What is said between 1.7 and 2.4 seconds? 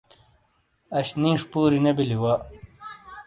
نے بلی وا